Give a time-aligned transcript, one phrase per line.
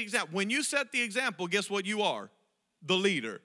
[0.00, 0.36] the example.
[0.36, 2.30] When you set the example, guess what you are?
[2.82, 3.40] The leader.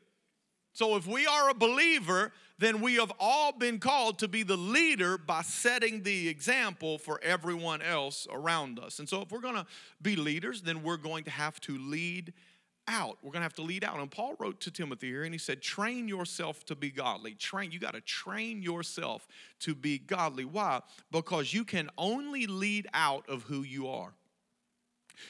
[0.74, 4.58] So if we are a believer, then we have all been called to be the
[4.58, 9.00] leader by setting the example for everyone else around us.
[9.00, 9.66] And so if we're going to
[10.02, 12.34] be leaders, then we're going to have to lead
[12.88, 13.18] out.
[13.22, 14.00] We're going to have to lead out.
[14.00, 17.36] And Paul wrote to Timothy here and he said, train yourself to be godly.
[17.36, 19.28] Train, you got to train yourself
[19.62, 20.46] to be godly.
[20.46, 20.82] Why?
[21.12, 24.14] Because you can only lead out of who you are.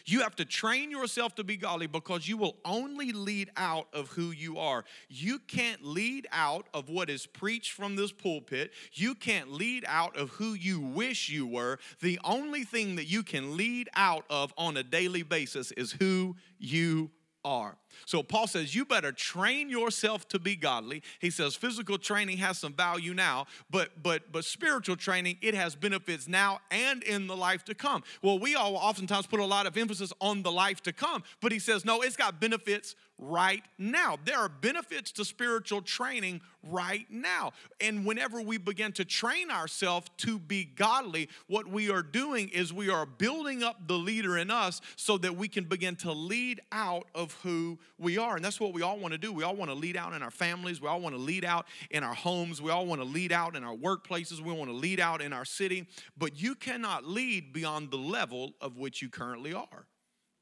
[0.05, 4.09] You have to train yourself to be godly because you will only lead out of
[4.09, 4.85] who you are.
[5.09, 8.71] You can't lead out of what is preached from this pulpit.
[8.93, 11.79] You can't lead out of who you wish you were.
[12.01, 16.35] The only thing that you can lead out of on a daily basis is who
[16.59, 17.11] you
[17.43, 17.77] are.
[18.05, 21.03] So Paul says, you better train yourself to be godly.
[21.19, 25.75] He says physical training has some value now, but but but spiritual training, it has
[25.75, 28.03] benefits now and in the life to come.
[28.21, 31.51] Well, we all oftentimes put a lot of emphasis on the life to come, but
[31.51, 34.17] he says, no, it's got benefits right now.
[34.25, 37.53] There are benefits to spiritual training right now.
[37.79, 42.73] And whenever we begin to train ourselves to be godly, what we are doing is
[42.73, 46.59] we are building up the leader in us so that we can begin to lead
[46.71, 48.35] out of who we are.
[48.35, 49.31] And that's what we all want to do.
[49.31, 50.81] We all want to lead out in our families.
[50.81, 52.61] We all want to lead out in our homes.
[52.61, 54.41] We all want to lead out in our workplaces.
[54.41, 55.87] We want to lead out in our city.
[56.17, 59.87] But you cannot lead beyond the level of which you currently are.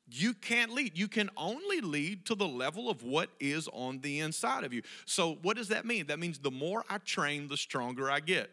[0.10, 0.98] You can't lead.
[0.98, 4.82] You can only lead to the level of what is on the inside of you.
[5.06, 6.08] So, what does that mean?
[6.08, 8.52] That means the more I train, the stronger I get.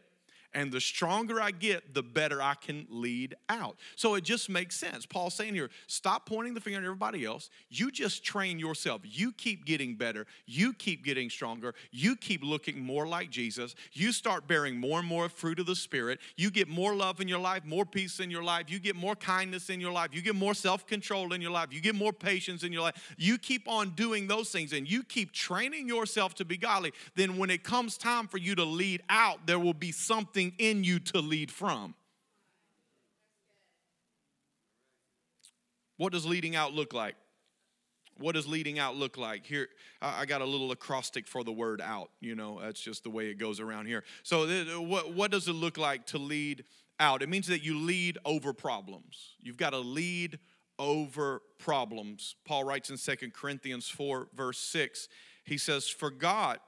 [0.52, 3.76] And the stronger I get, the better I can lead out.
[3.94, 5.06] So it just makes sense.
[5.06, 7.50] Paul's saying here stop pointing the finger at everybody else.
[7.68, 9.02] You just train yourself.
[9.04, 10.26] You keep getting better.
[10.46, 11.74] You keep getting stronger.
[11.92, 13.76] You keep looking more like Jesus.
[13.92, 16.18] You start bearing more and more fruit of the Spirit.
[16.36, 18.64] You get more love in your life, more peace in your life.
[18.68, 20.08] You get more kindness in your life.
[20.12, 21.68] You get more self control in your life.
[21.70, 23.14] You get more patience in your life.
[23.16, 26.92] You keep on doing those things and you keep training yourself to be godly.
[27.14, 30.52] Then when it comes time for you to lead out, there will be something something
[30.58, 31.94] in you to lead from.
[35.96, 37.14] What does leading out look like?
[38.18, 39.46] What does leading out look like?
[39.46, 39.68] Here,
[40.02, 42.10] I got a little acrostic for the word out.
[42.20, 44.04] You know, that's just the way it goes around here.
[44.22, 44.46] So,
[44.80, 46.64] what, what does it look like to lead
[46.98, 47.22] out?
[47.22, 49.36] It means that you lead over problems.
[49.40, 50.38] You've got to lead
[50.78, 52.36] over problems.
[52.46, 55.08] Paul writes in Second Corinthians 4, verse 6,
[55.44, 56.58] he says, For God,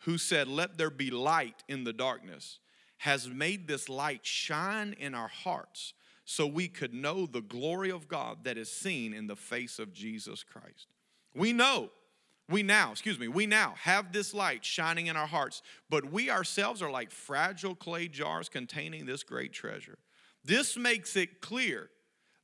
[0.00, 2.58] who said, Let there be light in the darkness,
[3.02, 5.92] has made this light shine in our hearts
[6.24, 9.92] so we could know the glory of God that is seen in the face of
[9.92, 10.86] Jesus Christ.
[11.34, 11.90] We know,
[12.48, 16.30] we now, excuse me, we now have this light shining in our hearts, but we
[16.30, 19.98] ourselves are like fragile clay jars containing this great treasure.
[20.44, 21.90] This makes it clear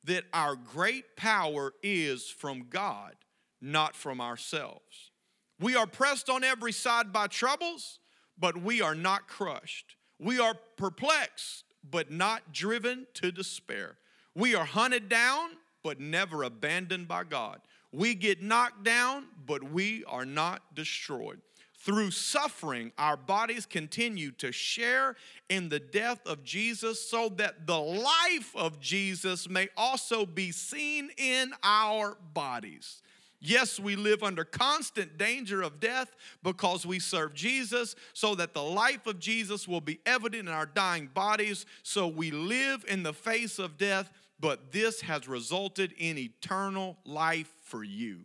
[0.02, 3.14] that our great power is from God,
[3.60, 5.12] not from ourselves.
[5.60, 8.00] We are pressed on every side by troubles,
[8.36, 9.94] but we are not crushed.
[10.18, 13.96] We are perplexed, but not driven to despair.
[14.34, 15.50] We are hunted down,
[15.82, 17.60] but never abandoned by God.
[17.92, 21.40] We get knocked down, but we are not destroyed.
[21.80, 25.16] Through suffering, our bodies continue to share
[25.48, 31.10] in the death of Jesus so that the life of Jesus may also be seen
[31.16, 33.00] in our bodies.
[33.40, 38.62] Yes, we live under constant danger of death because we serve Jesus, so that the
[38.62, 41.64] life of Jesus will be evident in our dying bodies.
[41.84, 44.10] So we live in the face of death,
[44.40, 48.24] but this has resulted in eternal life for you.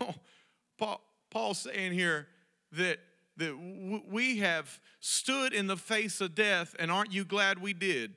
[0.00, 0.14] Oh,
[0.78, 2.28] Paul, Paul's saying here
[2.70, 3.00] that,
[3.36, 3.58] that
[4.08, 8.14] we have stood in the face of death, and aren't you glad we did?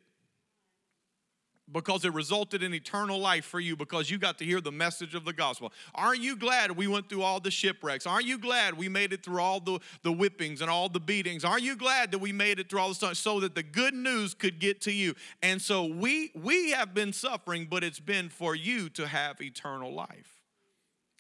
[1.72, 5.16] Because it resulted in eternal life for you because you got to hear the message
[5.16, 5.72] of the gospel.
[5.96, 8.06] Aren't you glad we went through all the shipwrecks?
[8.06, 11.44] Aren't you glad we made it through all the, the whippings and all the beatings?
[11.44, 13.94] Aren't you glad that we made it through all the stuff so that the good
[13.94, 15.16] news could get to you?
[15.42, 19.94] And so we we have been suffering, but it's been for you to have eternal
[19.94, 20.42] life.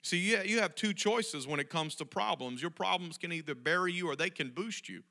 [0.03, 2.61] See, you, you have two choices when it comes to problems.
[2.61, 5.03] Your problems can either bury you or they can boost you.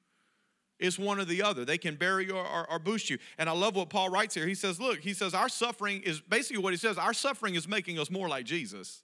[0.81, 1.65] It's one or the other.
[1.65, 3.19] They can bury you or, or, or, boost you.
[3.39, 4.47] And I love what Paul writes here.
[4.47, 7.69] He says, Look, he says, our suffering is basically what he says, our suffering is
[7.69, 9.03] making us more like Jesus.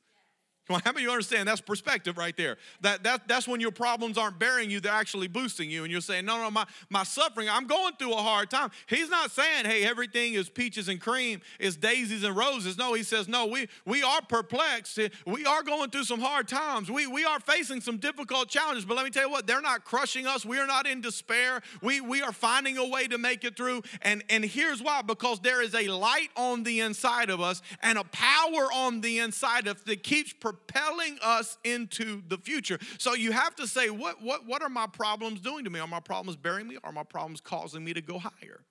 [0.69, 2.57] How many of you understand that's perspective right there?
[2.81, 5.85] That, that, that's when your problems aren't burying you, they're actually boosting you.
[5.85, 8.71] And you're saying, no, no, my, my suffering, I'm going through a hard time.
[8.89, 12.77] He's not saying, hey, everything is peaches and cream, it's daisies and roses.
[12.77, 14.99] No, he says, no, we, we are perplexed.
[15.25, 16.91] We are going through some hard times.
[16.91, 18.85] We, we are facing some difficult challenges.
[18.85, 20.45] But let me tell you what, they're not crushing us.
[20.45, 21.61] We are not in despair.
[21.81, 23.83] We, we are finding a way to make it through.
[24.03, 27.99] And, and here's why because there is a light on the inside of us and
[27.99, 32.79] a power on the inside of that keeps propelling us into the future.
[32.99, 35.81] So you have to say, what, what, what are my problems doing to me?
[35.81, 36.79] Are my problems burying me?
[36.85, 38.65] Are my problems causing me to go higher?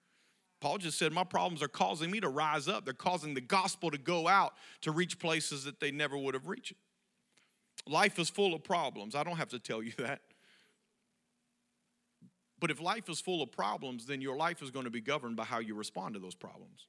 [0.62, 2.86] Paul just said, My problems are causing me to rise up.
[2.86, 6.48] They're causing the gospel to go out to reach places that they never would have
[6.48, 6.74] reached.
[7.88, 9.16] Life is full of problems.
[9.16, 10.22] I don't have to tell you that.
[12.60, 15.36] But if life is full of problems, then your life is going to be governed
[15.36, 16.88] by how you respond to those problems.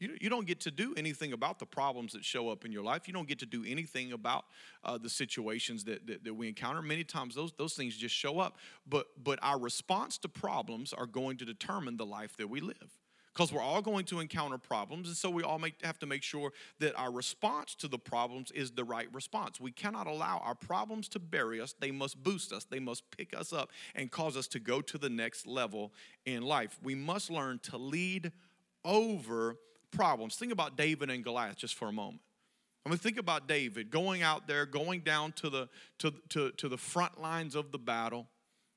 [0.00, 2.82] You, you don't get to do anything about the problems that show up in your
[2.82, 3.06] life.
[3.06, 4.44] You don't get to do anything about
[4.82, 6.82] uh, the situations that, that, that we encounter.
[6.82, 8.58] Many times those, those things just show up.
[8.86, 12.98] But, but our response to problems are going to determine the life that we live
[13.32, 16.22] because we're all going to encounter problems and so we all make, have to make
[16.22, 20.54] sure that our response to the problems is the right response we cannot allow our
[20.54, 24.36] problems to bury us they must boost us they must pick us up and cause
[24.36, 25.92] us to go to the next level
[26.26, 28.30] in life we must learn to lead
[28.84, 29.56] over
[29.94, 30.36] problems.
[30.36, 32.20] Think about David and Goliath just for a moment.
[32.86, 35.68] I mean, think about David going out there, going down to the,
[36.00, 38.26] to, to, to the front lines of the battle.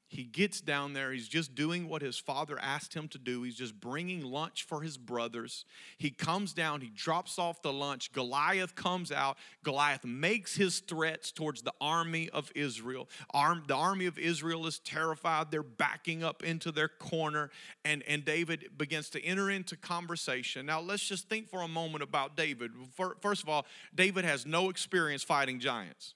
[0.10, 1.12] He gets down there.
[1.12, 3.44] He's just doing what his father asked him to do.
[3.44, 5.66] He's just bringing lunch for his brothers.
[5.98, 8.14] He comes down, he drops off the lunch.
[8.14, 9.38] Goliath comes out.
[9.64, 13.10] Goliath makes his threats towards the army of Israel.
[13.32, 15.52] Arm, the army of Israel is terrified.
[15.52, 17.50] They're backing up into their corner,
[17.84, 20.66] and, and David begins to enter into conversation.
[20.66, 22.72] Now, let's just think for a moment about David.
[23.20, 26.14] First of all, David has no experience fighting giants.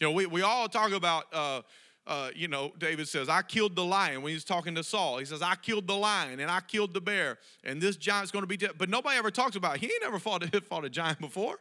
[0.00, 1.26] You know, we, we all talk about.
[1.32, 1.62] Uh,
[2.06, 5.18] uh, you know, David says, I killed the lion when he's talking to Saul.
[5.18, 8.42] He says, I killed the lion and I killed the bear, and this giant's going
[8.42, 8.72] to be dead.
[8.76, 9.80] But nobody ever talks about it.
[9.80, 11.58] He ain't never fought a, fought a giant before.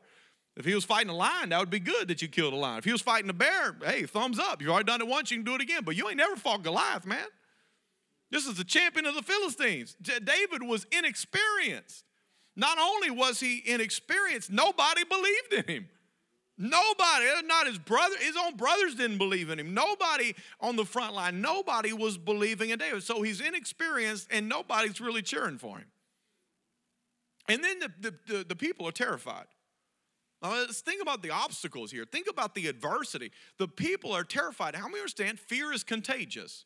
[0.56, 2.78] If he was fighting a lion, that would be good that you killed a lion.
[2.78, 4.62] If he was fighting a bear, hey, thumbs up.
[4.62, 5.82] You've already done it once, you can do it again.
[5.84, 7.26] But you ain't never fought Goliath, man.
[8.30, 9.96] This is the champion of the Philistines.
[10.02, 12.04] David was inexperienced.
[12.56, 15.90] Not only was he inexperienced, nobody believed in him.
[16.64, 19.74] Nobody, not his brother, his own brothers didn't believe in him.
[19.74, 23.04] Nobody on the front line, nobody was believing in David.
[23.04, 25.88] So he's inexperienced and nobody's really cheering for him.
[27.50, 29.48] And then the, the, the, the people are terrified.
[30.42, 32.06] Now, let's think about the obstacles here.
[32.10, 33.32] Think about the adversity.
[33.58, 34.74] The people are terrified.
[34.74, 36.64] How many understand fear is contagious?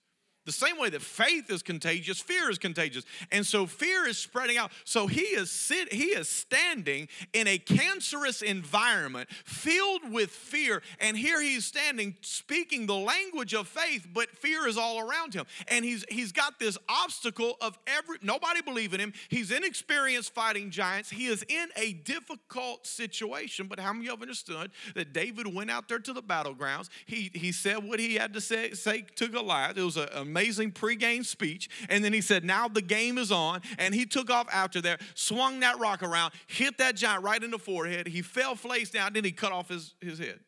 [0.48, 3.04] The same way that faith is contagious, fear is contagious.
[3.34, 4.72] And so fear is spreading out.
[4.86, 10.82] So he is sit, he is standing in a cancerous environment filled with fear.
[11.02, 15.46] And here he's standing speaking the language of faith, but fear is all around him.
[15.68, 19.12] And he's he's got this obstacle of every nobody believing him.
[19.28, 21.10] He's inexperienced fighting giants.
[21.10, 23.68] He is in a difficult situation.
[23.68, 26.88] But how many of you have understood that David went out there to the battlegrounds?
[27.06, 29.78] He he said what he had to say, say to Goliath.
[29.78, 31.70] It was a amazing pregame speech.
[31.90, 33.62] And then he said, Now the game is on.
[33.78, 37.52] And he took off after there, swung that rock around, hit that giant right in
[37.52, 38.08] the forehead.
[38.08, 40.40] He fell face down, then he cut off his, his head.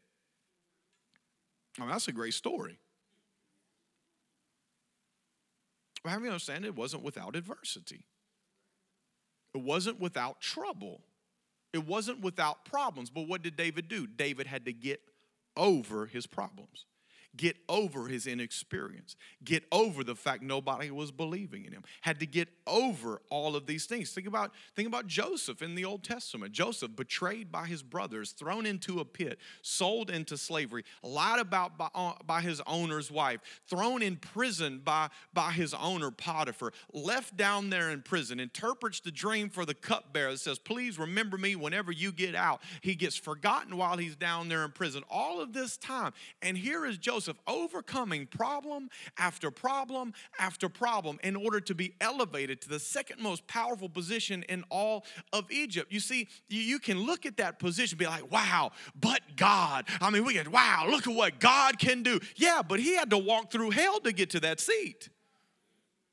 [1.77, 2.77] I mean, that's a great story.
[6.03, 8.05] But have you understand it wasn't without adversity.
[9.53, 11.01] It wasn't without trouble.
[11.73, 13.09] It wasn't without problems.
[13.09, 14.07] But what did David do?
[14.07, 15.01] David had to get
[15.57, 16.85] over his problems
[17.35, 22.25] get over his inexperience, get over the fact nobody was believing in him, had to
[22.25, 24.11] get over all of these things.
[24.11, 26.51] Think about, think about Joseph in the Old Testament.
[26.51, 31.89] Joseph, betrayed by his brothers, thrown into a pit, sold into slavery, lied about by,
[31.93, 37.69] uh, by his owner's wife, thrown in prison by, by his owner Potiphar, left down
[37.69, 41.91] there in prison, interprets the dream for the cupbearer that says, Please remember me whenever
[41.91, 42.61] you get out.
[42.81, 45.03] He gets forgotten while he's down there in prison.
[45.09, 46.13] All of this time.
[46.41, 51.93] And here is Joseph Joseph overcoming problem after problem after problem in order to be
[51.99, 55.91] elevated to the second most powerful position in all of Egypt.
[55.91, 59.85] You see, you can look at that position be like, wow, but God.
[59.99, 62.21] I mean, we get, wow, look at what God can do.
[62.37, 65.09] Yeah, but he had to walk through hell to get to that seat.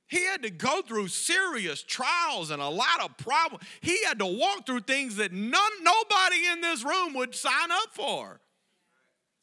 [0.08, 3.62] He had to go through serious trials and a lot of problems.
[3.80, 7.92] He had to walk through things that none, nobody in this room would sign up
[7.92, 8.40] for.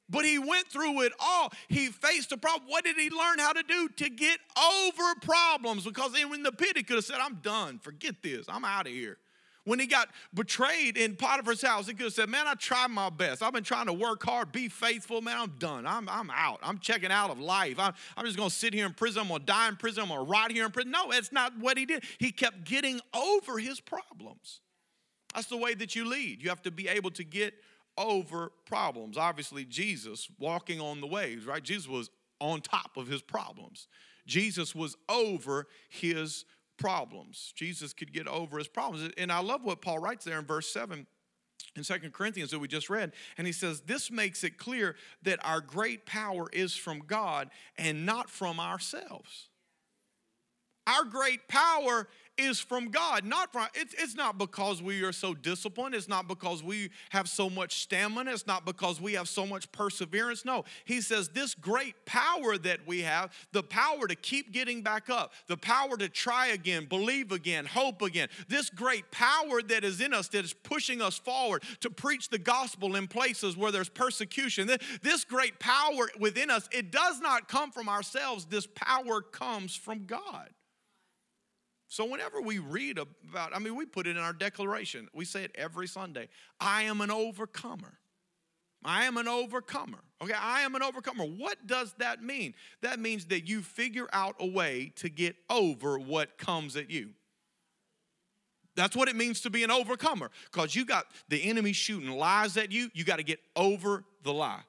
[0.09, 1.51] But he went through it all.
[1.69, 2.69] He faced a problem.
[2.69, 3.89] What did he learn how to do?
[3.89, 5.85] To get over problems.
[5.85, 7.79] Because in the pit, he could have said, I'm done.
[7.79, 8.45] Forget this.
[8.49, 9.17] I'm out of here.
[9.65, 13.09] When he got betrayed in Potiphar's house, he could have said, Man, I tried my
[13.09, 13.41] best.
[13.41, 15.21] I've been trying to work hard, be faithful.
[15.21, 15.87] Man, I'm done.
[15.87, 16.59] I'm, I'm out.
[16.61, 17.79] I'm checking out of life.
[17.79, 19.21] I'm, I'm just going to sit here in prison.
[19.21, 20.03] I'm going to die in prison.
[20.03, 20.91] I'm going to rot here in prison.
[20.91, 22.03] No, that's not what he did.
[22.17, 24.59] He kept getting over his problems.
[25.33, 26.43] That's the way that you lead.
[26.43, 27.53] You have to be able to get
[27.97, 29.17] over problems.
[29.17, 31.63] Obviously, Jesus walking on the waves, right?
[31.63, 32.09] Jesus was
[32.39, 33.87] on top of his problems.
[34.25, 36.45] Jesus was over his
[36.77, 37.53] problems.
[37.55, 39.11] Jesus could get over his problems.
[39.17, 41.05] And I love what Paul writes there in verse 7
[41.75, 43.13] in Second Corinthians that we just read.
[43.37, 48.05] And he says, This makes it clear that our great power is from God and
[48.05, 49.49] not from ourselves.
[50.85, 55.33] Our great power is from God, not from it's, it's not because we are so
[55.33, 59.45] disciplined, it's not because we have so much stamina, it's not because we have so
[59.45, 60.43] much perseverance.
[60.43, 65.09] No, he says this great power that we have, the power to keep getting back
[65.09, 70.01] up, the power to try again, believe again, hope again, this great power that is
[70.01, 73.89] in us that is pushing us forward to preach the gospel in places where there's
[73.89, 74.69] persecution.
[75.01, 78.45] This great power within us, it does not come from ourselves.
[78.45, 80.49] This power comes from God.
[81.93, 85.07] So, whenever we read about, I mean, we put it in our declaration.
[85.13, 86.27] We say it every Sunday
[86.59, 87.99] I am an overcomer.
[88.83, 89.99] I am an overcomer.
[90.19, 91.23] Okay, I am an overcomer.
[91.23, 92.55] What does that mean?
[92.81, 97.11] That means that you figure out a way to get over what comes at you.
[98.75, 102.57] That's what it means to be an overcomer because you got the enemy shooting lies
[102.57, 102.89] at you.
[102.95, 104.63] You got to get over the lie.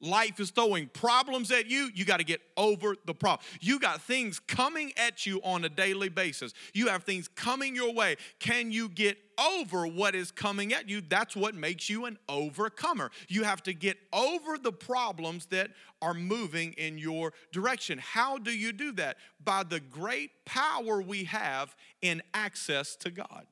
[0.00, 3.46] Life is throwing problems at you, you got to get over the problem.
[3.60, 6.52] You got things coming at you on a daily basis.
[6.74, 8.16] You have things coming your way.
[8.38, 11.00] Can you get over what is coming at you?
[11.00, 13.10] That's what makes you an overcomer.
[13.28, 15.70] You have to get over the problems that
[16.02, 17.98] are moving in your direction.
[17.98, 19.16] How do you do that?
[19.42, 23.46] By the great power we have in access to God.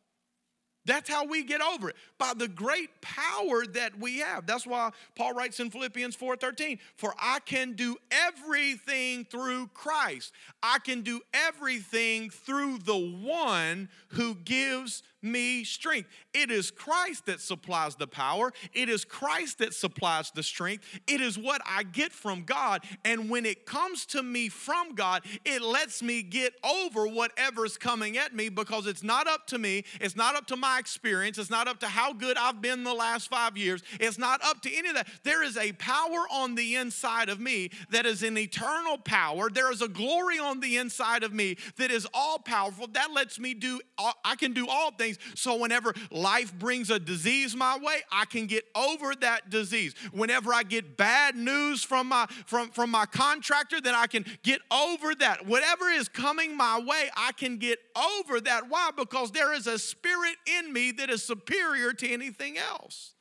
[0.84, 4.46] That's how we get over it by the great power that we have.
[4.46, 10.32] That's why Paul writes in Philippians 4:13, "For I can do everything through Christ.
[10.62, 16.08] I can do everything through the one who gives me strength.
[16.32, 20.84] It is Christ that supplies the power, it is Christ that supplies the strength.
[21.06, 22.84] It is what I get from God.
[23.04, 28.18] And when it comes to me from God, it lets me get over whatever's coming
[28.18, 31.50] at me because it's not up to me, it's not up to my experience, it's
[31.50, 34.74] not up to how good I've been the last five years, it's not up to
[34.74, 35.08] any of that.
[35.22, 39.48] There is a power on the inside of me that is an eternal power.
[39.50, 42.86] There is a glory on the inside of me that is all powerful.
[42.88, 43.80] That lets me do,
[44.24, 45.40] I can do all things things.
[45.40, 49.94] So whenever life brings a disease my way, I can get over that disease.
[50.12, 54.60] Whenever I get bad news from my from, from my contractor, then I can get
[54.70, 55.46] over that.
[55.46, 58.68] Whatever is coming my way, I can get over that.
[58.68, 58.90] Why?
[58.96, 63.12] Because there is a spirit in me that is superior to anything else.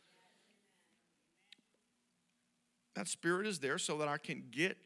[2.95, 4.77] That spirit is there so that I can get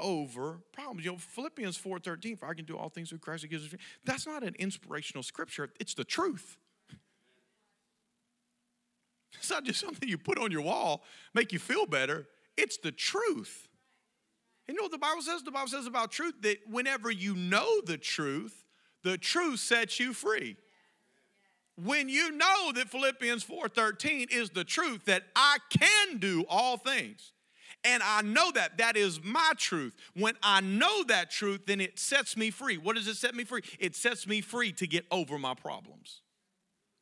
[0.00, 1.04] over problems.
[1.04, 3.84] You know, Philippians 4:13, for I can do all things through Christ who gives strength.
[4.04, 6.56] That's not an inspirational scripture, it's the truth.
[9.38, 11.04] It's not just something you put on your wall,
[11.34, 12.26] make you feel better.
[12.56, 13.68] It's the truth.
[14.66, 15.42] You know what the Bible says?
[15.42, 18.64] The Bible says about truth that whenever you know the truth,
[19.02, 20.56] the truth sets you free.
[21.76, 27.32] When you know that Philippians 4:13 is the truth that I can do all things
[27.84, 28.78] and I know that.
[28.78, 29.94] That is my truth.
[30.14, 32.76] When I know that truth, then it sets me free.
[32.76, 33.62] What does it set me free?
[33.78, 36.20] It sets me free to get over my problems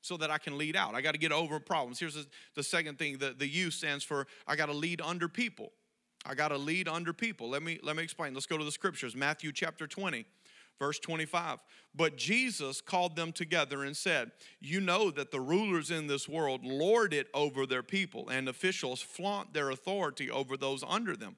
[0.00, 0.94] so that I can lead out.
[0.94, 1.99] I got to get over problems.
[1.99, 5.73] Here's the, second thing the, the U stands for I got to lead under people.
[6.25, 7.49] I got to lead under people.
[7.49, 8.35] Let me, let me explain.
[8.35, 9.16] Let's go to the scriptures.
[9.16, 10.26] Matthew chapter 20.
[10.78, 11.58] Verse 25,
[11.92, 14.30] but Jesus called them together and said,
[14.61, 19.02] You know that the rulers in this world lord it over their people, and officials
[19.02, 21.37] flaunt their authority over those under them.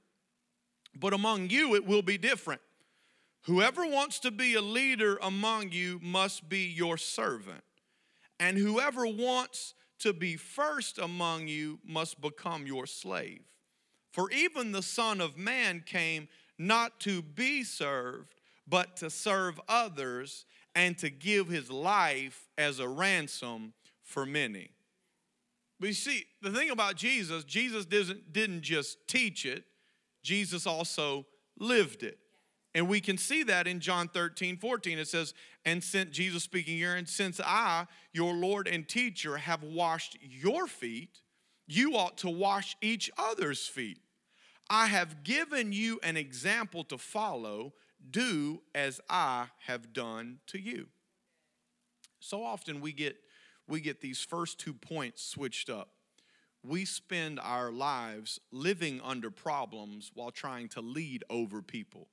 [0.94, 2.60] But among you it will be different.
[3.44, 7.64] Whoever wants to be a leader among you must be your servant,
[8.38, 13.40] and whoever wants to be first among you must become your slave.
[14.12, 16.28] For even the Son of Man came
[16.58, 18.39] not to be served
[18.70, 24.70] but to serve others and to give his life as a ransom for many.
[25.78, 29.64] But you see, the thing about Jesus, Jesus didn't, didn't just teach it,
[30.22, 31.26] Jesus also
[31.58, 32.18] lived it.
[32.74, 34.98] And we can see that in John 13, 14.
[34.98, 35.34] It says,
[35.64, 40.68] And since Jesus speaking here, and since I, your Lord and teacher, have washed your
[40.68, 41.20] feet,
[41.66, 43.98] you ought to wash each other's feet.
[44.68, 47.72] I have given you an example to follow
[48.10, 50.86] do as I have done to you.
[52.20, 53.16] So often we get
[53.66, 55.90] we get these first two points switched up.
[56.62, 62.08] We spend our lives living under problems while trying to lead over people.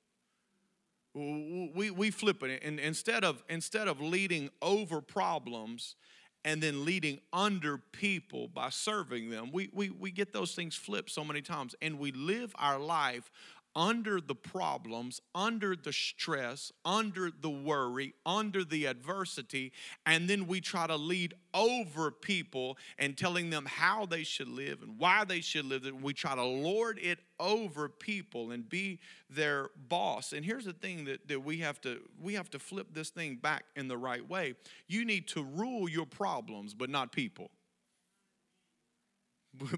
[1.14, 5.96] We, we flip it and instead of instead of leading over problems
[6.44, 11.10] and then leading under people by serving them, we, we, we get those things flipped
[11.10, 13.30] so many times and we live our life
[13.78, 19.72] under the problems, under the stress, under the worry, under the adversity,
[20.04, 24.82] and then we try to lead over people and telling them how they should live
[24.82, 25.88] and why they should live.
[26.02, 28.98] We try to lord it over people and be
[29.30, 30.32] their boss.
[30.32, 33.36] And here's the thing that, that we have to we have to flip this thing
[33.36, 34.54] back in the right way.
[34.88, 37.52] You need to rule your problems, but not people.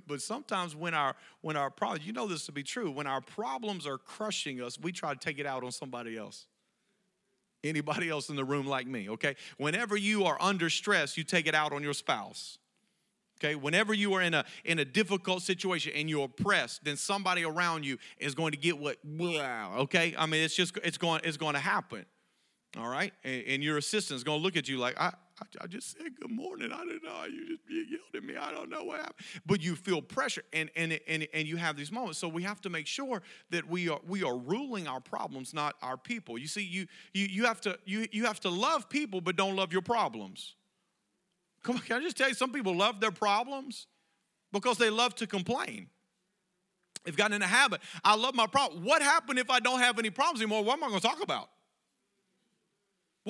[0.07, 3.21] But sometimes when our when our problems, you know this to be true, when our
[3.21, 6.47] problems are crushing us, we try to take it out on somebody else.
[7.62, 9.37] Anybody else in the room like me, okay?
[9.59, 12.59] Whenever you are under stress, you take it out on your spouse.
[13.39, 17.45] Okay, whenever you are in a in a difficult situation and you're oppressed, then somebody
[17.45, 20.15] around you is going to get what wow, okay?
[20.19, 22.05] I mean, it's just it's going it's going to happen.
[22.79, 23.12] All right?
[23.25, 25.97] And, and your assistant is going to look at you like, I, I, I, just
[25.97, 26.73] said good morning.
[26.73, 27.25] I don't know.
[27.30, 28.37] You just you yelled at me.
[28.37, 29.26] I don't know what happened.
[29.47, 32.18] But you feel pressure and, and, and, and you have these moments.
[32.18, 35.76] So we have to make sure that we are we are ruling our problems, not
[35.82, 36.38] our people.
[36.38, 39.56] You see, you you you have to you you have to love people, but don't
[39.56, 40.54] love your problems.
[41.62, 43.87] Come on, can I just tell you, some people love their problems
[44.52, 45.88] because they love to complain.
[47.04, 47.80] They've gotten in a habit.
[48.04, 48.85] I love my problem.
[48.85, 50.64] What happened if I don't have any problems anymore?
[50.64, 51.49] What am I going to talk about?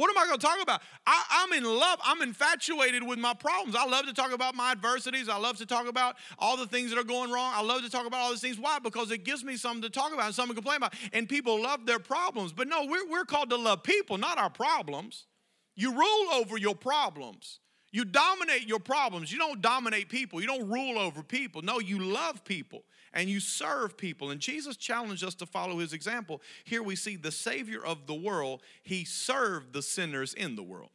[0.01, 0.81] What am I going to talk about?
[1.07, 1.99] I, am in love.
[2.03, 3.77] I'm infatuated with my problems.
[3.77, 5.29] I love to talk about my adversities.
[5.29, 7.53] I love to talk about all the things that are going wrong.
[7.55, 8.59] I love to talk about all these things.
[8.59, 8.79] Why?
[8.79, 10.95] Because it gives me something to talk about and something to complain about.
[11.13, 12.55] And people love their problems.
[12.55, 15.27] But no, we're, we're called to love people, not our problems.
[15.77, 17.61] You rule over your problems.
[17.93, 19.33] You dominate your problems.
[19.33, 20.41] You don't dominate people.
[20.41, 21.63] You don't rule over people.
[21.63, 24.31] No, you love people and you serve people.
[24.31, 26.41] And Jesus challenged us to follow his example.
[26.65, 30.91] Here we see the Savior of the world, he served the sinners in the world.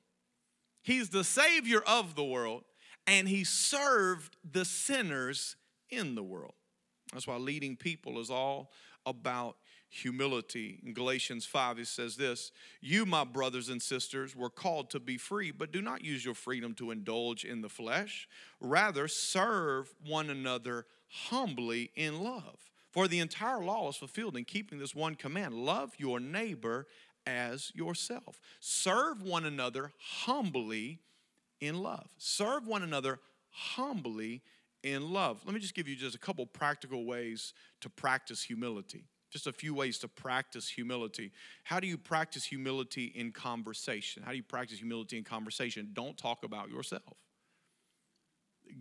[0.84, 2.64] He's the Savior of the world,
[3.08, 5.56] and he served the sinners
[5.90, 6.54] in the world.
[7.12, 8.72] That's why leading people is all
[9.06, 9.58] about
[9.96, 10.80] humility.
[10.86, 15.18] In Galatians 5, he says this You, my brothers and sisters, were called to be
[15.18, 18.28] free, but do not use your freedom to indulge in the flesh.
[18.60, 22.70] Rather, serve one another humbly in love.
[22.92, 26.88] For the entire law is fulfilled in keeping this one command love your neighbor
[27.26, 28.40] as yourself.
[28.60, 31.00] Serve one another humbly
[31.60, 32.08] in love.
[32.18, 34.42] Serve one another humbly
[34.84, 35.42] in love.
[35.46, 39.06] Let me just give you just a couple practical ways to practice humility.
[39.36, 41.34] Just a few ways to practice humility.
[41.66, 44.24] How do you practice humility in conversation?
[44.24, 45.90] How do you practice humility in conversation?
[45.92, 47.18] Don't talk about yourself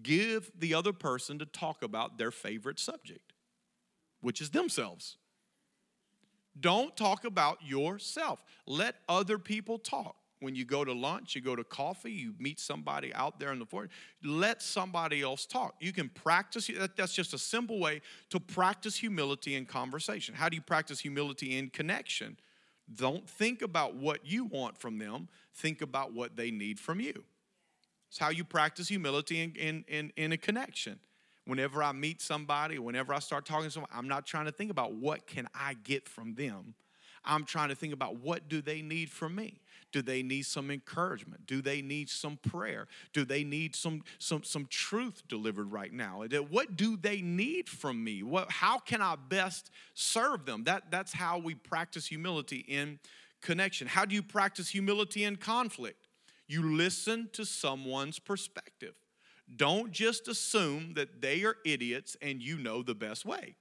[0.02, 3.32] give the other person to talk about their favorite subject,
[4.20, 5.16] which is themselves.
[6.58, 8.44] Don't talk about yourself.
[8.66, 10.16] Let other people talk.
[10.44, 13.58] When you go to lunch, you go to coffee, you meet somebody out there in
[13.58, 15.74] the forest, let somebody else talk.
[15.80, 20.34] You can practice, that's just a simple way to practice humility in conversation.
[20.34, 22.36] How do you practice humility in connection?
[22.94, 27.24] Don't think about what you want from them, think about what they need from you.
[28.10, 31.00] It's how you practice humility in, in, in, in a connection.
[31.46, 34.70] Whenever I meet somebody, whenever I start talking to someone, I'm not trying to think
[34.70, 36.74] about what can I get from them.
[37.24, 39.60] I'm trying to think about what do they need from me?
[39.94, 41.46] Do they need some encouragement?
[41.46, 42.88] Do they need some prayer?
[43.12, 46.24] Do they need some some some truth delivered right now?
[46.50, 48.24] What do they need from me?
[48.24, 50.64] What how can I best serve them?
[50.64, 52.98] That that's how we practice humility in
[53.40, 53.86] connection.
[53.86, 56.08] How do you practice humility in conflict?
[56.48, 58.94] You listen to someone's perspective.
[59.54, 63.54] Don't just assume that they are idiots and you know the best way.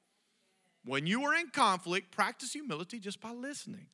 [0.83, 3.85] When you are in conflict, practice humility just by listening.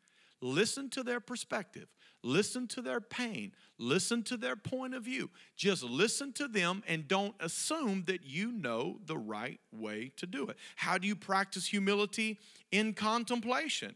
[0.41, 1.89] Listen to their perspective,
[2.23, 5.29] listen to their pain, listen to their point of view.
[5.55, 10.47] Just listen to them and don't assume that you know the right way to do
[10.47, 10.57] it.
[10.75, 12.39] How do you practice humility
[12.71, 13.95] in contemplation?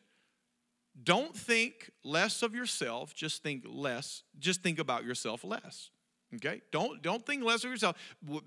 [1.01, 5.89] Don't think less of yourself, just think less, just think about yourself less.
[6.35, 6.61] Okay?
[6.71, 7.95] Don't don't think less of yourself.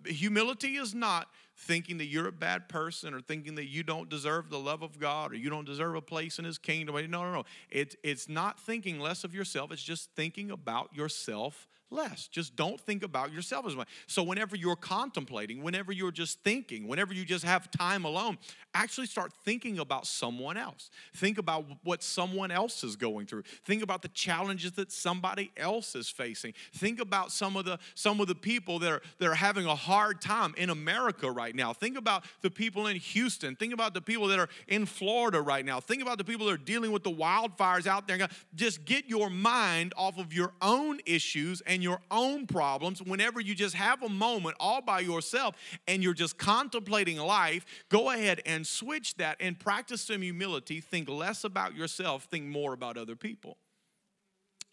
[0.05, 4.51] Humility is not thinking that you're a bad person or thinking that you don't deserve
[4.51, 6.95] the love of God or you don't deserve a place in his kingdom.
[7.11, 7.45] No, no, no.
[7.71, 9.73] It's it's not thinking less of yourself.
[9.73, 11.67] It's just thinking about yourself
[11.97, 12.29] less.
[12.29, 13.89] Just don't think about yourself as much.
[14.07, 18.39] So, whenever you're contemplating, whenever you're just thinking, whenever you just have time alone,
[18.75, 20.91] actually start thinking about someone else.
[21.15, 23.43] Think about what someone else is going through.
[23.65, 26.53] Think about the challenges that somebody else is facing.
[26.75, 29.75] Think about some of the some of the people that are that are having a
[29.75, 31.73] hard time in America right now.
[31.73, 33.57] Think about the people in Houston.
[33.57, 35.81] Think about the people that are in Florida right now.
[35.81, 38.29] Think about the people that are dealing with the wildfires out there.
[38.55, 43.55] Just get your mind off of your own issues and your own problems whenever you
[43.55, 45.55] just have a moment all by yourself
[45.87, 47.65] and you're just contemplating life.
[47.89, 50.81] Go ahead and switch that and practice some humility.
[50.81, 53.57] Think less about yourself, think more about other people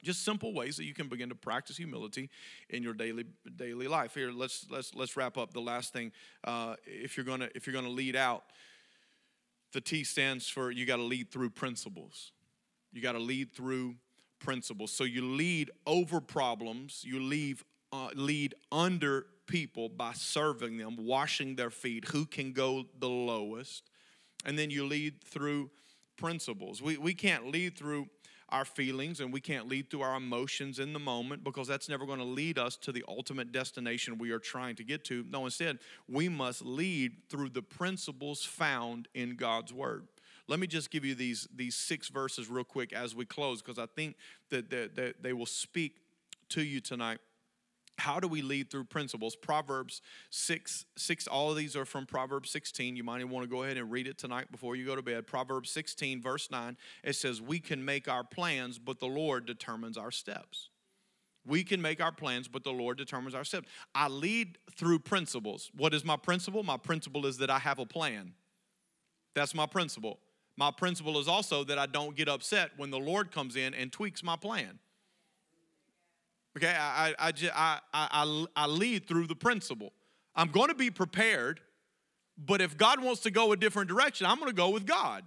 [0.01, 2.29] just simple ways that you can begin to practice humility
[2.69, 3.23] in your daily
[3.55, 6.11] daily life here let's let's let's wrap up the last thing
[6.43, 8.43] uh, if you're gonna if you're gonna lead out
[9.71, 12.33] the t stands for you got to lead through principles
[12.91, 13.95] you got to lead through
[14.43, 20.95] principles so you lead over problems you leave uh, lead under people by serving them
[20.97, 23.89] washing their feet who can go the lowest
[24.45, 25.69] and then you lead through
[26.17, 28.07] principles we, we can't lead through
[28.53, 32.05] our feelings and we can't lead through our emotions in the moment because that's never
[32.05, 35.25] going to lead us to the ultimate destination we are trying to get to.
[35.27, 40.07] No, instead, we must lead through the principles found in God's Word.
[40.47, 43.79] Let me just give you these, these six verses real quick as we close because
[43.79, 44.15] I think
[44.49, 45.97] that, that, that they will speak
[46.49, 47.19] to you tonight.
[47.97, 49.35] How do we lead through principles?
[49.35, 50.01] Proverbs
[50.31, 53.77] 6 6 all of these are from proverbs 16 you might want to go ahead
[53.77, 55.27] and read it tonight before you go to bed.
[55.27, 59.95] Proverbs 16 verse 9 it says we can make our plans but the lord determines
[59.95, 60.69] our steps.
[61.45, 63.67] We can make our plans but the lord determines our steps.
[63.93, 65.69] I lead through principles.
[65.75, 66.63] What is my principle?
[66.63, 68.33] My principle is that i have a plan.
[69.35, 70.19] That's my principle
[70.57, 73.91] my principle is also that i don't get upset when the lord comes in and
[73.91, 74.79] tweaks my plan
[76.55, 79.91] Okay, I, I, I, I, I lead through the principle.
[80.35, 81.61] I'm going to be prepared,
[82.37, 85.23] but if God wants to go a different direction, I'm going to go with God.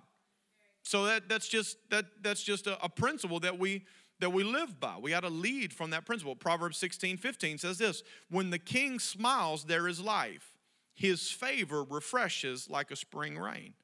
[0.83, 3.85] So that, that's just that that's just a, a principle that we
[4.21, 4.97] that we live by.
[5.01, 6.37] We got to lead from that principle.
[6.37, 10.53] Proverbs 16, 15 says this when the king smiles, there is life.
[10.95, 13.75] His favor refreshes like a spring rain.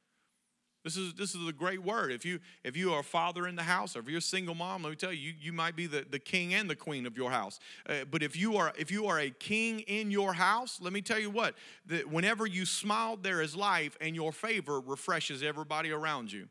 [0.84, 2.10] This is this is a great word.
[2.10, 4.54] If you if you are a father in the house, or if you're a single
[4.54, 7.06] mom, let me tell you, you, you might be the, the king and the queen
[7.06, 7.60] of your house.
[7.88, 11.00] Uh, but if you are if you are a king in your house, let me
[11.00, 11.54] tell you what,
[11.86, 16.48] that whenever you smile, there is life, and your favor refreshes everybody around you.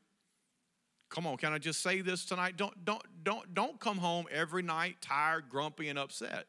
[1.09, 2.55] Come on, can I just say this tonight?
[2.55, 6.45] Don't don't don't don't come home every night tired, grumpy, and upset.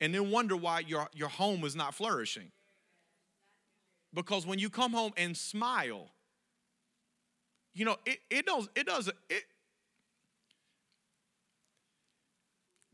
[0.00, 2.50] And then wonder why your, your home is not flourishing.
[4.12, 6.10] Because when you come home and smile,
[7.74, 9.42] you know, it, it does, it does, it.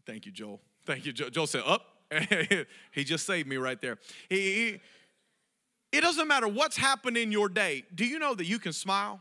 [0.06, 0.60] Thank you, Joel.
[0.86, 1.30] Thank you, Joel.
[1.30, 1.86] Joel said, up.
[2.90, 3.98] he just saved me right there.
[4.28, 4.80] He, he,
[5.92, 7.84] it doesn't matter what's happened in your day.
[7.94, 9.20] Do you know that you can smile?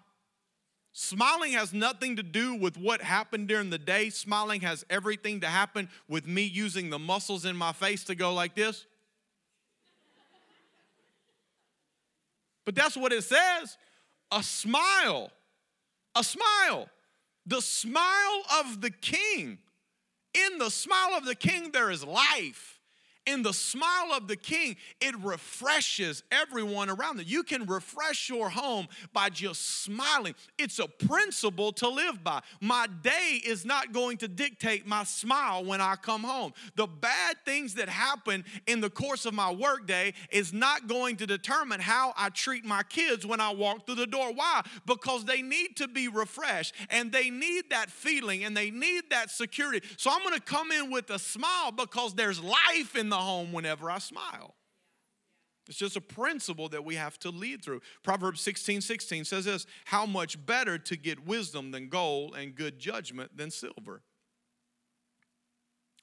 [0.91, 4.09] Smiling has nothing to do with what happened during the day.
[4.09, 8.33] Smiling has everything to happen with me using the muscles in my face to go
[8.33, 8.85] like this.
[12.65, 13.77] But that's what it says
[14.31, 15.31] a smile
[16.15, 16.89] a smile.
[17.45, 19.59] The smile of the king.
[20.33, 22.78] In the smile of the king, there is life
[23.29, 27.25] in the smile of the king, it refreshes everyone around them.
[27.27, 30.33] You can refresh your home by just smiling.
[30.57, 32.41] It's a principle to live by.
[32.59, 36.53] My day is not going to dictate my smile when I come home.
[36.75, 41.27] The bad things that happen in the course of my workday is not going to
[41.27, 44.33] determine how I treat my kids when I walk through the door.
[44.33, 44.63] Why?
[44.87, 49.29] Because they need to be refreshed and they need that feeling and they need that
[49.29, 49.87] security.
[49.97, 53.51] So I'm going to come in with a smile because there's life in the home
[53.51, 54.55] whenever I smile.
[55.67, 57.81] It's just a principle that we have to lead through.
[58.01, 62.79] Proverbs 16 16 says this How much better to get wisdom than gold and good
[62.79, 64.01] judgment than silver?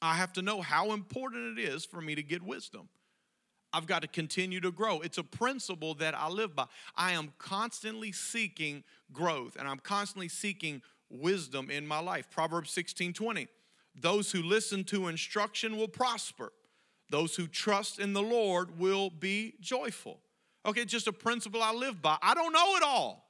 [0.01, 2.89] I have to know how important it is for me to get wisdom.
[3.73, 5.01] I've got to continue to grow.
[5.01, 6.67] It's a principle that I live by.
[6.97, 12.31] I am constantly seeking growth and I'm constantly seeking wisdom in my life.
[12.31, 13.49] Proverbs 16 20.
[14.01, 16.53] Those who listen to instruction will prosper
[17.11, 20.21] those who trust in the Lord will be joyful.
[20.65, 22.17] Okay, just a principle I live by.
[22.21, 23.25] I don't know it all.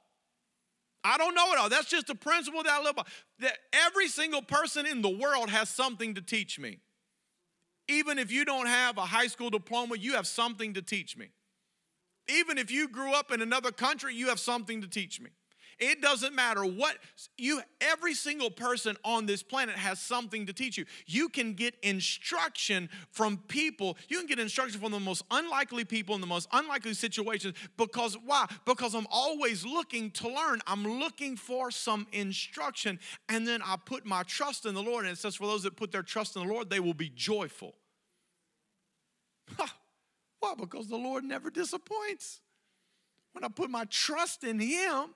[1.03, 1.69] I don't know it all.
[1.69, 3.03] That's just a principle that I live by.
[3.39, 6.79] That every single person in the world has something to teach me.
[7.87, 11.27] Even if you don't have a high school diploma, you have something to teach me.
[12.27, 15.29] Even if you grew up in another country, you have something to teach me.
[15.79, 16.97] It doesn't matter what
[17.37, 20.85] you every single person on this planet has something to teach you.
[21.05, 23.97] You can get instruction from people.
[24.09, 28.17] You can get instruction from the most unlikely people in the most unlikely situations because
[28.25, 28.47] why?
[28.65, 30.61] Because I'm always looking to learn.
[30.65, 35.13] I'm looking for some instruction and then I put my trust in the Lord and
[35.13, 37.75] it says for those that put their trust in the Lord they will be joyful.
[40.39, 40.53] Why?
[40.59, 42.41] Because the Lord never disappoints.
[43.33, 45.09] When I put my trust in Him,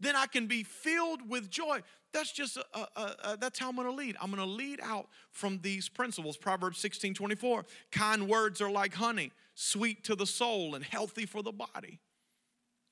[0.00, 1.82] then I can be filled with joy.
[2.12, 4.16] That's just a, a, a, that's how I'm going to lead.
[4.20, 6.36] I'm going to lead out from these principles.
[6.36, 7.64] Proverbs 16, 24.
[7.92, 12.00] Kind words are like honey, sweet to the soul and healthy for the body.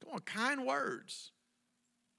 [0.02, 1.32] Come on, kind words.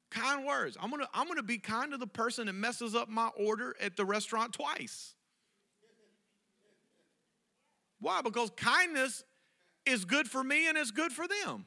[0.09, 0.75] Kind words.
[0.81, 3.95] I'm gonna, I'm gonna be kind to the person that messes up my order at
[3.95, 5.13] the restaurant twice.
[8.01, 8.21] Why?
[8.21, 9.23] Because kindness
[9.85, 11.65] is good for me and it's good for them.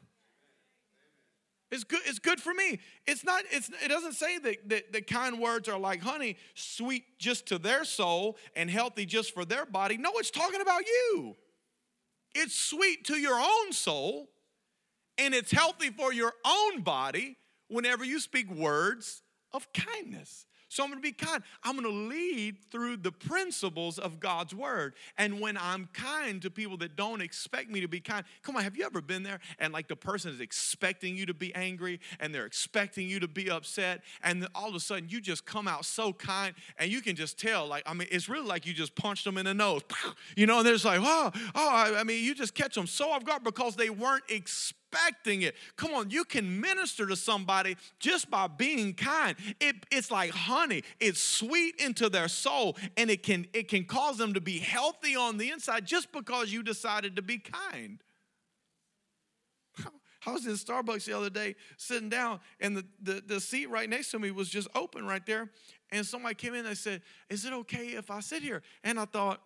[1.72, 2.78] It's good, it's good for me.
[3.06, 7.18] It's not, it's, it doesn't say that, that, that kind words are like honey, sweet
[7.18, 9.96] just to their soul and healthy just for their body.
[9.96, 11.34] No, it's talking about you.
[12.34, 14.28] It's sweet to your own soul
[15.16, 19.22] and it's healthy for your own body whenever you speak words
[19.54, 20.44] of kindness.
[20.72, 21.42] So I'm gonna be kind.
[21.62, 24.94] I'm gonna lead through the principles of God's word.
[25.18, 28.62] And when I'm kind to people that don't expect me to be kind, come on,
[28.62, 32.00] have you ever been there and like the person is expecting you to be angry
[32.20, 35.68] and they're expecting you to be upset, and all of a sudden you just come
[35.68, 38.72] out so kind and you can just tell, like, I mean, it's really like you
[38.72, 39.82] just punched them in the nose,
[40.38, 43.10] you know, and they're just like, oh, oh, I mean, you just catch them so
[43.10, 45.54] off guard because they weren't expecting expecting it.
[45.76, 49.36] Come on, you can minister to somebody just by being kind.
[49.60, 54.18] It, it's like honey, it's sweet into their soul, and it can, it can cause
[54.18, 58.02] them to be healthy on the inside just because you decided to be kind.
[60.26, 63.88] I was in Starbucks the other day sitting down, and the, the, the seat right
[63.88, 65.50] next to me was just open right there.
[65.90, 68.62] And somebody came in and they said, Is it okay if I sit here?
[68.82, 69.42] And I thought,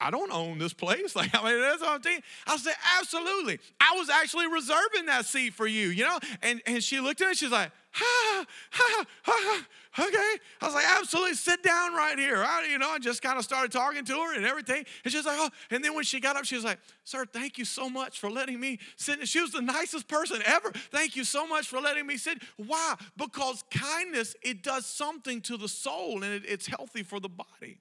[0.00, 1.14] I don't own this place.
[1.16, 2.22] Like, I mean, that's what I'm saying.
[2.46, 3.58] I said, absolutely.
[3.80, 6.18] I was actually reserving that seat for you, you know?
[6.42, 10.42] And, and she looked at it, she's like, ha, ha, ha, ha, okay.
[10.60, 12.44] I was like, absolutely, sit down right here.
[12.46, 14.84] I, you know, I just kind of started talking to her and everything.
[15.04, 17.56] And she's like, oh, and then when she got up, she was like, sir, thank
[17.56, 19.26] you so much for letting me sit.
[19.26, 20.70] She was the nicest person ever.
[20.90, 22.42] Thank you so much for letting me sit.
[22.58, 22.96] Why?
[23.16, 27.80] Because kindness, it does something to the soul and it, it's healthy for the body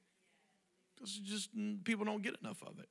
[1.11, 1.49] just
[1.83, 2.89] people don't get enough of it.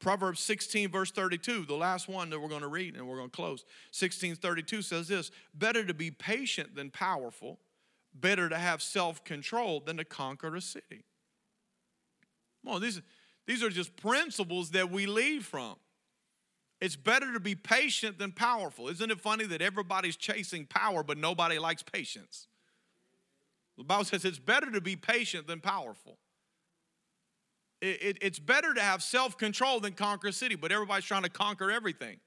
[0.00, 3.28] Proverbs 16, verse 32, the last one that we're going to read and we're going
[3.28, 3.64] to close.
[3.92, 7.60] 1632 says this Better to be patient than powerful,
[8.14, 11.04] better to have self control than to conquer a city.
[12.64, 13.00] Well, these,
[13.46, 15.76] these are just principles that we lead from.
[16.80, 18.88] It's better to be patient than powerful.
[18.88, 22.46] Isn't it funny that everybody's chasing power, but nobody likes patience?
[23.76, 26.18] The Bible says it's better to be patient than powerful
[27.80, 31.22] it, it, it's better to have self control than conquer a city, but everybody's trying
[31.22, 32.18] to conquer everything.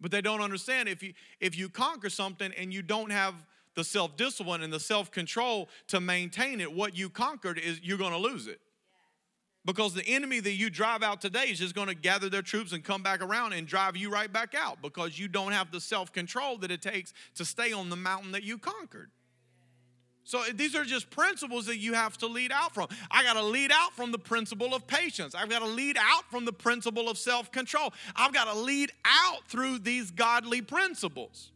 [0.00, 3.34] But they don't understand if you if you conquer something and you don't have
[3.74, 7.98] the self discipline and the self control to maintain it, what you conquered is you're
[7.98, 8.60] going to lose it.
[9.64, 12.72] Because the enemy that you drive out today is just going to gather their troops
[12.72, 15.80] and come back around and drive you right back out because you don't have the
[15.80, 19.10] self control that it takes to stay on the mountain that you conquered.
[20.26, 22.88] So eh, these are just principles that you have to lead out from.
[23.10, 25.36] I got to lead out from the principle of patience.
[25.36, 27.94] I've got to lead out from the principle of self control.
[28.14, 31.52] I've got to lead out through these godly principles.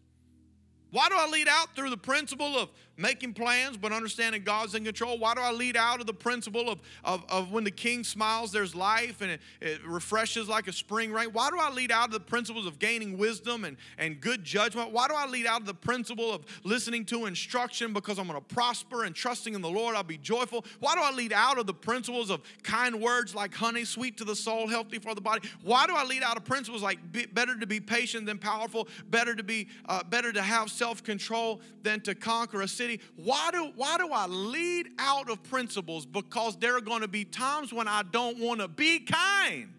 [0.93, 4.85] Why do I lead out through the principle of making plans but understanding God's in
[4.85, 5.19] control?
[5.19, 8.53] Why do I lead out of the principle of, of, of when the king smiles,
[8.53, 11.29] there's life and it, it, refreshes like a spring rain?
[11.33, 14.93] Why do I lead out of the principles of gaining wisdom and, and good judgment?
[14.93, 18.39] Why do I lead out of the principle of listening to instruction because I'm going
[18.39, 20.65] to prosper and trusting in the Lord, I'll be joyful?
[20.81, 24.25] Why do I lead out of the principles of kind words like honey, sweet to
[24.25, 25.49] the soul, healthy for the body?
[25.63, 28.89] Why do I lead out of principles like be, better to be patient than powerful,
[29.09, 32.90] better to be uh, better to have self-control than to conquer a city?
[33.17, 36.07] Why do, why do I lead out of principles?
[36.07, 39.73] Because there are going to be times when I don't want to be kind.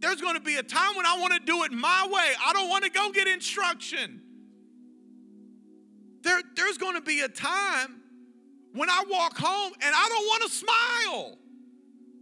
[0.00, 2.32] There's going to be a time when I want to do it my way.
[2.44, 4.20] I don't want to go get instruction.
[6.22, 8.02] There, there's going to be a time
[8.74, 11.38] when I walk home and I don't want to smile.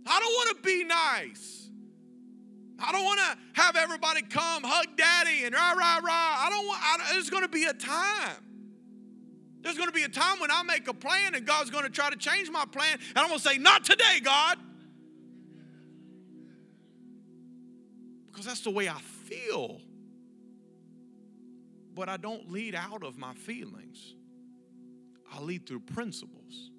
[0.06, 1.68] I don't want to be nice.
[2.78, 6.36] I don't want to have everybody come hug daddy and rah, rah, rah.
[6.38, 8.51] I don't want, I, there's going to be a time.
[9.62, 11.90] There's going to be a time when I make a plan and God's going to
[11.90, 14.58] try to change my plan, and I'm going to say, Not today, God.
[18.30, 19.80] Because that's the way I feel.
[21.94, 24.14] but I don't lead out of my feelings.
[25.32, 26.70] I lead through principles.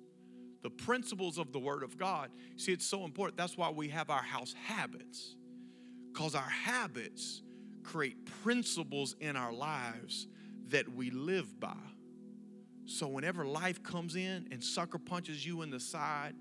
[0.63, 2.29] The principles of the Word of God.
[2.55, 3.37] See, it's so important.
[3.37, 5.35] That's why we have our house habits,
[6.11, 7.41] because our habits
[7.83, 10.27] create principles in our lives
[10.69, 11.75] that we live by.
[12.93, 16.35] So, whenever life comes in and sucker punches you in the side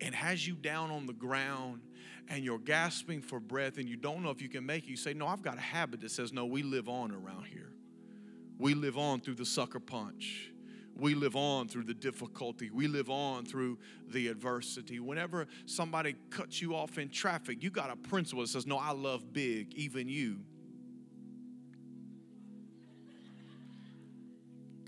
[0.00, 1.82] and has you down on the ground
[2.28, 4.96] and you're gasping for breath and you don't know if you can make it, you
[4.96, 7.74] say, No, I've got a habit that says, No, we live on around here.
[8.58, 10.50] We live on through the sucker punch.
[10.96, 12.70] We live on through the difficulty.
[12.70, 15.00] We live on through the adversity.
[15.00, 18.92] Whenever somebody cuts you off in traffic, you got a principle that says, No, I
[18.92, 20.38] love big, even you.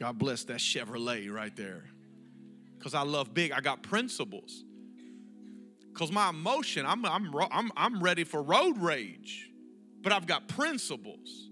[0.03, 1.85] God bless that Chevrolet right there.
[2.77, 4.65] Because I love big, I got principles.
[5.93, 9.49] Because my emotion, I'm, I'm, I'm, I'm ready for road rage,
[10.03, 11.51] but I've got principles.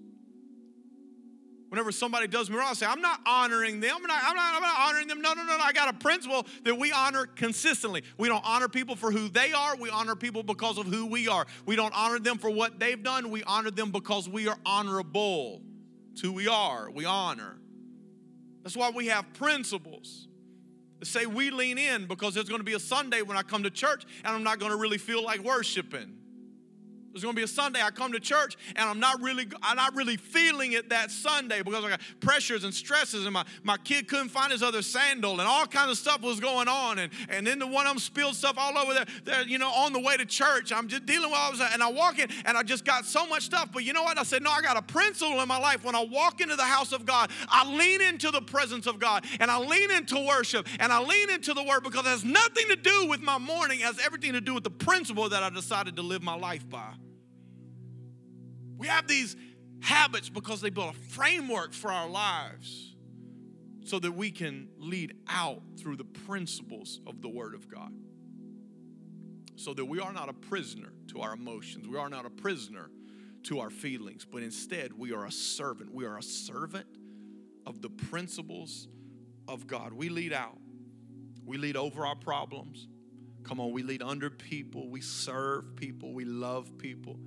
[1.69, 3.95] Whenever somebody does me wrong, I say, I'm not honoring them.
[3.95, 5.21] I'm not, I'm, not, I'm not honoring them.
[5.21, 5.63] No, no, no, no.
[5.63, 8.03] I got a principle that we honor consistently.
[8.19, 9.77] We don't honor people for who they are.
[9.77, 11.47] We honor people because of who we are.
[11.67, 13.31] We don't honor them for what they've done.
[13.31, 15.63] We honor them because we are honorable.
[16.11, 16.91] It's who we are.
[16.91, 17.61] We honor.
[18.62, 20.29] That's why we have principles
[21.03, 23.70] say we lean in because there's going to be a Sunday when I come to
[23.70, 26.20] church and I'm not going to really feel like worshiping.
[27.12, 27.83] There's going to be a Sunday.
[27.83, 31.61] I come to church and I'm not really I'm not really feeling it that Sunday
[31.62, 35.40] because I got pressures and stresses and my, my kid couldn't find his other sandal
[35.40, 37.99] and all kinds of stuff was going on and, and then the one of them
[37.99, 40.73] spilled stuff all over there, there you know on the way to church.
[40.73, 43.27] I'm just dealing with all this and I walk in and I just got so
[43.27, 43.70] much stuff.
[43.73, 44.16] But you know what?
[44.16, 45.85] I said no I got a principle in my life.
[45.85, 49.25] When I walk into the house of God I lean into the presence of God
[49.40, 52.68] and I lean into worship and I lean into the word because it has nothing
[52.68, 53.81] to do with my morning.
[53.81, 56.68] It has everything to do with the principle that I decided to live my life
[56.70, 56.92] by
[58.81, 59.37] we have these
[59.83, 62.97] habits because they build a framework for our lives
[63.85, 67.93] so that we can lead out through the principles of the Word of God.
[69.57, 72.90] So that we are not a prisoner to our emotions, we are not a prisoner
[73.43, 75.93] to our feelings, but instead we are a servant.
[75.93, 76.87] We are a servant
[77.66, 78.88] of the principles
[79.47, 79.93] of God.
[79.93, 80.57] We lead out,
[81.45, 82.88] we lead over our problems.
[83.43, 87.19] Come on, we lead under people, we serve people, we love people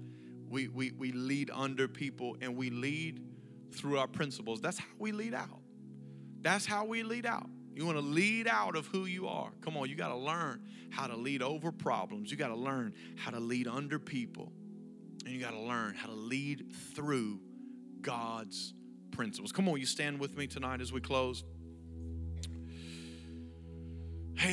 [0.54, 3.20] we, we, we lead under people and we lead
[3.72, 4.62] through our principles.
[4.62, 5.60] That's how we lead out.
[6.42, 7.50] That's how we lead out.
[7.74, 9.50] You want to lead out of who you are.
[9.62, 10.62] Come on, you got to learn
[10.92, 12.30] how to lead over problems.
[12.30, 14.52] You got to learn how to lead under people.
[15.26, 17.40] And you got to learn how to lead through
[18.02, 18.76] God's
[19.10, 19.52] principles.
[19.52, 21.44] Come on, you stand with me tonight as we close.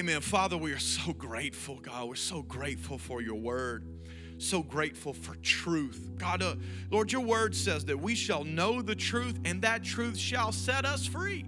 [0.02, 2.08] Man, Father, we are so grateful, God.
[2.08, 3.84] We're so grateful for your word
[4.40, 6.10] so grateful for truth.
[6.16, 6.54] God, uh,
[6.90, 10.84] Lord, your word says that we shall know the truth and that truth shall set
[10.84, 11.46] us free.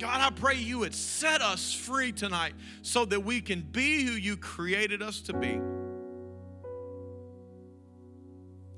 [0.00, 4.12] God, I pray you would set us free tonight so that we can be who
[4.12, 5.60] you created us to be.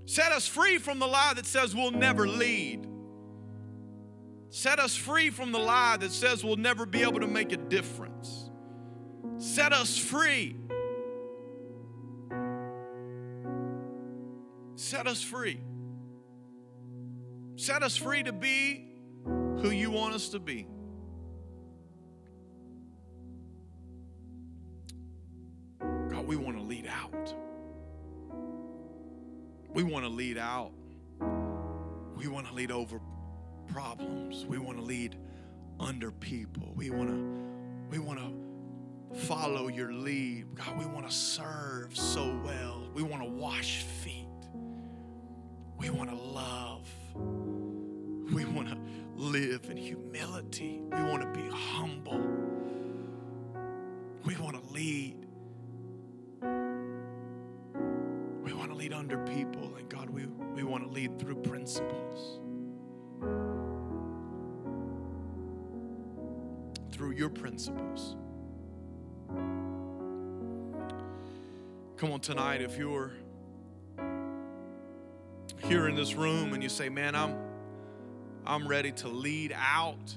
[0.05, 2.87] Set us free from the lie that says we'll never lead.
[4.51, 7.57] Set us free from the lie that says we'll never be able to make a
[7.57, 8.46] difference.
[9.39, 10.57] Set us free.
[14.77, 15.61] Set us free.
[17.57, 18.87] Set us free to be
[19.25, 20.67] who you want us to be.
[25.81, 27.35] God, we want to lead out.
[29.75, 30.73] We want to lead out.
[32.17, 33.01] We want to lead over
[33.67, 34.47] problems.
[34.47, 35.17] We want to lead
[35.79, 36.73] under people.
[36.75, 38.56] We want to we want to
[39.15, 40.55] follow your lead.
[40.55, 42.89] God, we want to serve so well.
[42.95, 44.27] We want to wash feet.
[45.79, 46.89] We want to love.
[47.15, 48.79] We want to
[49.15, 50.81] live in humility.
[50.83, 52.21] We want to be humble.
[54.25, 55.27] We want to lead.
[58.43, 59.77] We want to lead under people.
[59.77, 62.41] And God, we, we want to lead through principles.
[66.91, 68.17] Through your principles.
[71.97, 73.11] Come on, tonight, if you're
[75.65, 77.39] here in this room and you say, Man, I'm
[78.45, 80.15] I'm ready to lead out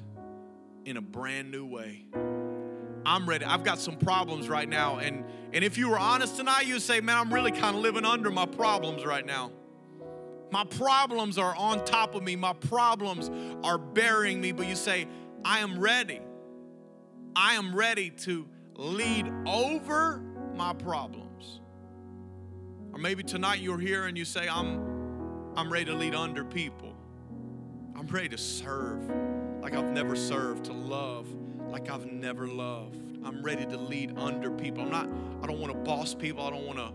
[0.84, 2.06] in a brand new way.
[3.06, 3.46] I'm ready.
[3.46, 4.98] I've got some problems right now.
[4.98, 8.04] And, and if you were honest tonight, you'd say, Man, I'm really kind of living
[8.04, 9.50] under my problems right now.
[10.52, 13.32] My problems are on top of me, my problems
[13.64, 14.52] are burying me.
[14.52, 15.08] But you say,
[15.46, 16.20] I am ready.
[17.38, 20.22] I am ready to lead over
[20.54, 21.29] my problems.
[23.00, 26.94] Or maybe tonight you're here and you say, I'm, I'm ready to lead under people.
[27.96, 29.10] I'm ready to serve
[29.62, 31.26] like I've never served, to love
[31.70, 33.20] like I've never loved.
[33.24, 34.84] I'm ready to lead under people.
[34.84, 35.08] I'm not,
[35.42, 36.46] I don't want to boss people.
[36.46, 36.92] I don't want to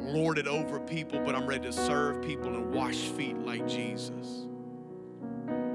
[0.00, 4.46] lord it over people, but I'm ready to serve people and wash feet like Jesus.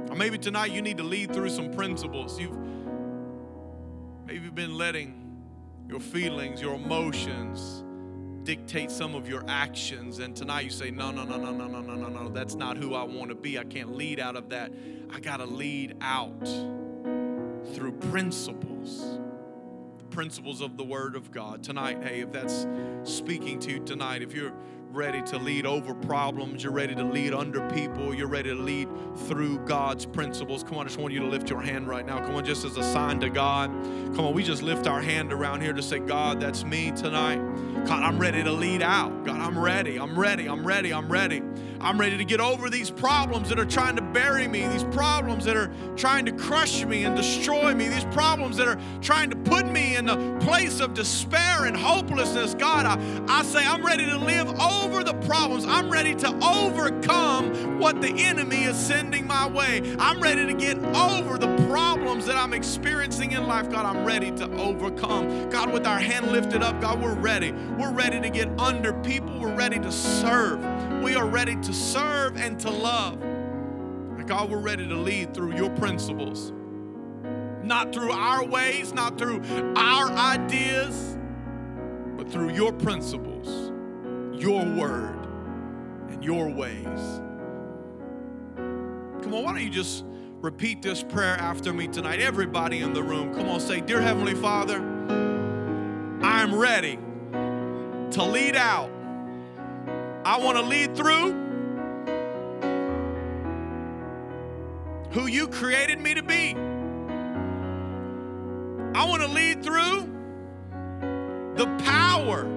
[0.09, 2.39] Or maybe tonight you need to lead through some principles.
[2.39, 2.57] You've
[4.25, 5.41] maybe you've been letting
[5.89, 7.83] your feelings, your emotions
[8.43, 10.19] dictate some of your actions.
[10.19, 12.29] And tonight you say, no, no, no, no, no, no, no, no, no.
[12.29, 13.57] That's not who I want to be.
[13.57, 14.71] I can't lead out of that.
[15.11, 16.45] I got to lead out
[17.73, 19.19] through principles
[19.97, 21.63] the principles of the Word of God.
[21.63, 22.65] Tonight, hey, if that's
[23.03, 24.53] speaking to you tonight, if you're
[24.93, 28.87] ready to lead over problems, you're ready to lead under people, you're ready to lead
[29.27, 30.63] through God's principles.
[30.63, 32.19] Come on, I just want you to lift your hand right now.
[32.19, 33.71] Come on, just as a sign to God.
[34.15, 37.37] Come on, we just lift our hand around here to say, God, that's me tonight.
[37.85, 39.25] God, I'm ready to lead out.
[39.25, 39.97] God, I'm ready.
[39.97, 40.47] I'm ready.
[40.47, 40.93] I'm ready.
[40.93, 41.41] I'm ready.
[41.79, 45.45] I'm ready to get over these problems that are trying to bury me, these problems
[45.45, 49.35] that are trying to crush me and destroy me, these problems that are trying to
[49.35, 52.53] put me in the place of despair and hopelessness.
[52.53, 55.65] God, I, I say I'm ready to live over the problems.
[55.65, 59.95] I'm ready to overcome what the enemy is sending my way.
[59.99, 63.69] I'm ready to get over the problems that I'm experiencing in life.
[63.69, 65.49] God, I'm ready to overcome.
[65.49, 67.51] God, with our hand lifted up, God, we're ready.
[67.51, 69.39] We're ready to get under people.
[69.39, 70.61] We're ready to serve.
[71.03, 73.19] We are ready to serve and to love.
[74.25, 76.53] God, we're ready to lead through your principles.
[77.61, 79.41] Not through our ways, not through
[79.75, 81.17] our ideas,
[82.15, 83.73] but through your principles,
[84.41, 85.27] your word,
[86.07, 87.21] and your ways.
[88.55, 90.05] Come on, why don't you just
[90.39, 92.21] repeat this prayer after me tonight?
[92.21, 94.77] Everybody in the room, come on, say, Dear Heavenly Father,
[96.21, 96.97] I am ready
[98.11, 98.92] to lead out.
[100.25, 101.33] I want to lead through
[105.11, 106.55] who you created me to be.
[108.95, 110.09] I want to lead through
[111.55, 112.47] the power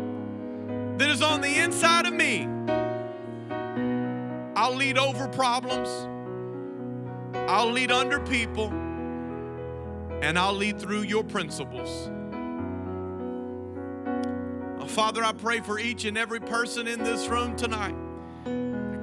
[0.97, 2.49] that is on the inside of me.
[4.55, 5.89] I'll lead over problems,
[7.51, 8.69] I'll lead under people,
[10.23, 12.11] and I'll lead through your principles.
[14.97, 17.94] Father, I pray for each and every person in this room tonight.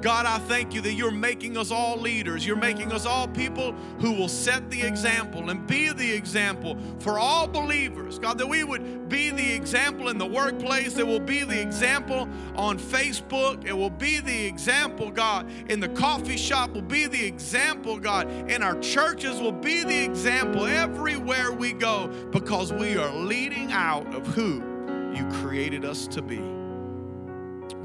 [0.01, 2.47] God, I thank you that you're making us all leaders.
[2.47, 7.19] You're making us all people who will set the example and be the example for
[7.19, 8.17] all believers.
[8.17, 12.27] God, that we would be the example in the workplace, that will be the example
[12.55, 17.23] on Facebook, it will be the example, God, in the coffee shop, will be the
[17.23, 23.13] example, God, in our churches, will be the example everywhere we go because we are
[23.13, 24.72] leading out of who
[25.15, 26.41] you created us to be.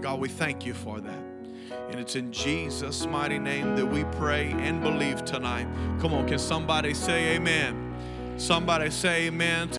[0.01, 1.23] God, we thank you for that.
[1.91, 5.67] And it's in Jesus' mighty name that we pray and believe tonight.
[6.01, 7.95] Come on, can somebody say amen?
[8.37, 9.78] Somebody say amen